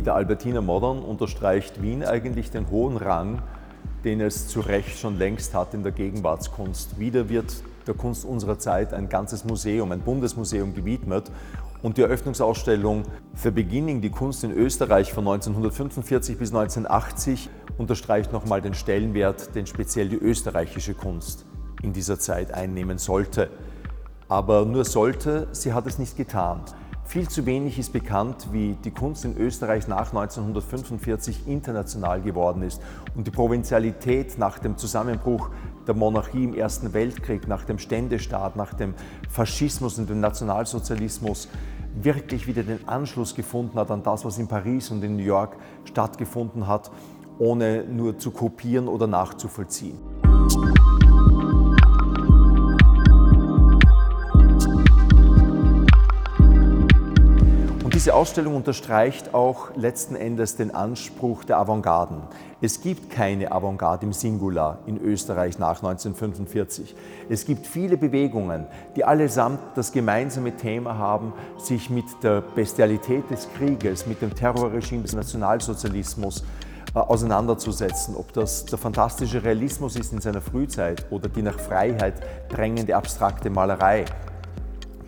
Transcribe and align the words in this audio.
Mit 0.00 0.06
der 0.06 0.14
Albertina 0.14 0.62
Modern 0.62 1.02
unterstreicht 1.02 1.82
Wien 1.82 2.02
eigentlich 2.02 2.50
den 2.50 2.70
hohen 2.70 2.96
Rang, 2.96 3.42
den 4.02 4.22
es 4.22 4.48
zu 4.48 4.60
Recht 4.60 4.98
schon 4.98 5.18
längst 5.18 5.52
hat 5.52 5.74
in 5.74 5.82
der 5.82 5.92
Gegenwartskunst. 5.92 6.98
Wieder 6.98 7.28
wird 7.28 7.62
der 7.86 7.92
Kunst 7.92 8.24
unserer 8.24 8.58
Zeit 8.58 8.94
ein 8.94 9.10
ganzes 9.10 9.44
Museum, 9.44 9.92
ein 9.92 10.00
Bundesmuseum 10.00 10.72
gewidmet. 10.72 11.30
Und 11.82 11.98
die 11.98 12.00
Eröffnungsausstellung 12.00 13.02
für 13.34 13.52
Beginning 13.52 14.00
die 14.00 14.08
Kunst 14.08 14.42
in 14.42 14.52
Österreich 14.52 15.12
von 15.12 15.28
1945 15.28 16.38
bis 16.38 16.48
1980 16.48 17.50
unterstreicht 17.76 18.32
nochmal 18.32 18.62
den 18.62 18.72
Stellenwert, 18.72 19.54
den 19.54 19.66
speziell 19.66 20.08
die 20.08 20.16
österreichische 20.16 20.94
Kunst 20.94 21.44
in 21.82 21.92
dieser 21.92 22.18
Zeit 22.18 22.54
einnehmen 22.54 22.96
sollte. 22.96 23.50
Aber 24.30 24.64
nur 24.64 24.86
sollte, 24.86 25.48
sie 25.52 25.74
hat 25.74 25.86
es 25.86 25.98
nicht 25.98 26.16
getan. 26.16 26.62
Viel 27.10 27.28
zu 27.28 27.44
wenig 27.44 27.76
ist 27.76 27.92
bekannt, 27.92 28.46
wie 28.52 28.76
die 28.84 28.92
Kunst 28.92 29.24
in 29.24 29.36
Österreich 29.36 29.88
nach 29.88 30.14
1945 30.14 31.48
international 31.48 32.20
geworden 32.20 32.62
ist 32.62 32.80
und 33.16 33.26
die 33.26 33.32
Provinzialität 33.32 34.38
nach 34.38 34.60
dem 34.60 34.76
Zusammenbruch 34.76 35.50
der 35.88 35.96
Monarchie 35.96 36.44
im 36.44 36.54
Ersten 36.54 36.92
Weltkrieg, 36.92 37.48
nach 37.48 37.64
dem 37.64 37.80
Ständestaat, 37.80 38.54
nach 38.54 38.74
dem 38.74 38.94
Faschismus 39.28 39.98
und 39.98 40.08
dem 40.08 40.20
Nationalsozialismus 40.20 41.48
wirklich 42.00 42.46
wieder 42.46 42.62
den 42.62 42.86
Anschluss 42.86 43.34
gefunden 43.34 43.76
hat 43.76 43.90
an 43.90 44.04
das, 44.04 44.24
was 44.24 44.38
in 44.38 44.46
Paris 44.46 44.92
und 44.92 45.02
in 45.02 45.16
New 45.16 45.24
York 45.24 45.56
stattgefunden 45.86 46.68
hat, 46.68 46.92
ohne 47.40 47.82
nur 47.82 48.18
zu 48.18 48.30
kopieren 48.30 48.86
oder 48.86 49.08
nachzuvollziehen. 49.08 49.98
Diese 58.00 58.14
Ausstellung 58.14 58.56
unterstreicht 58.56 59.34
auch 59.34 59.76
letzten 59.76 60.16
Endes 60.16 60.56
den 60.56 60.74
Anspruch 60.74 61.44
der 61.44 61.58
Avantgarden. 61.58 62.22
Es 62.62 62.80
gibt 62.80 63.10
keine 63.10 63.52
Avantgarde 63.52 64.06
im 64.06 64.14
Singular 64.14 64.78
in 64.86 64.96
Österreich 64.96 65.58
nach 65.58 65.82
1945. 65.82 66.96
Es 67.28 67.44
gibt 67.44 67.66
viele 67.66 67.98
Bewegungen, 67.98 68.64
die 68.96 69.04
allesamt 69.04 69.58
das 69.74 69.92
gemeinsame 69.92 70.56
Thema 70.56 70.96
haben, 70.96 71.34
sich 71.58 71.90
mit 71.90 72.06
der 72.22 72.40
Bestialität 72.40 73.30
des 73.30 73.46
Krieges, 73.58 74.06
mit 74.06 74.22
dem 74.22 74.34
Terrorregime 74.34 75.02
des 75.02 75.14
Nationalsozialismus 75.14 76.42
äh, 76.94 76.98
auseinanderzusetzen. 77.00 78.16
Ob 78.16 78.32
das 78.32 78.64
der 78.64 78.78
fantastische 78.78 79.44
Realismus 79.44 79.96
ist 79.96 80.14
in 80.14 80.22
seiner 80.22 80.40
Frühzeit 80.40 81.04
oder 81.10 81.28
die 81.28 81.42
nach 81.42 81.60
Freiheit 81.60 82.14
drängende 82.48 82.96
abstrakte 82.96 83.50
Malerei 83.50 84.06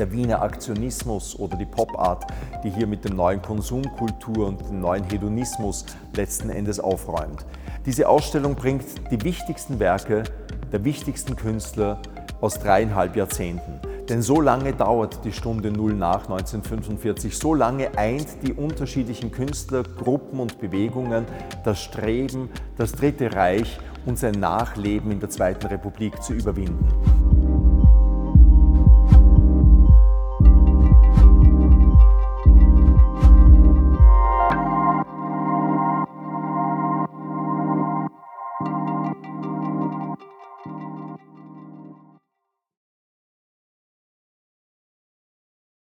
der 0.00 0.10
Wiener 0.10 0.40
Aktionismus 0.40 1.38
oder 1.38 1.56
die 1.56 1.66
Pop-Art, 1.66 2.24
die 2.64 2.70
hier 2.70 2.86
mit 2.86 3.04
dem 3.04 3.16
neuen 3.16 3.42
Konsumkultur 3.42 4.48
und 4.48 4.68
dem 4.68 4.80
neuen 4.80 5.04
Hedonismus 5.04 5.84
letzten 6.16 6.48
Endes 6.48 6.80
aufräumt. 6.80 7.44
Diese 7.84 8.08
Ausstellung 8.08 8.54
bringt 8.54 8.84
die 9.10 9.22
wichtigsten 9.22 9.78
Werke 9.78 10.24
der 10.72 10.84
wichtigsten 10.84 11.36
Künstler 11.36 12.00
aus 12.40 12.58
dreieinhalb 12.58 13.14
Jahrzehnten. 13.14 13.80
Denn 14.08 14.22
so 14.22 14.40
lange 14.40 14.72
dauert 14.72 15.24
die 15.24 15.32
Stunde 15.32 15.70
Null 15.70 15.92
nach 15.92 16.22
1945, 16.22 17.36
so 17.36 17.54
lange 17.54 17.96
eint 17.96 18.42
die 18.42 18.54
unterschiedlichen 18.54 19.30
Künstler, 19.30 19.82
Gruppen 19.82 20.40
und 20.40 20.58
Bewegungen 20.58 21.26
das 21.62 21.80
Streben, 21.82 22.50
das 22.76 22.92
Dritte 22.92 23.34
Reich 23.34 23.78
und 24.06 24.18
sein 24.18 24.34
Nachleben 24.34 25.12
in 25.12 25.20
der 25.20 25.28
Zweiten 25.28 25.66
Republik 25.66 26.22
zu 26.22 26.32
überwinden. 26.32 27.19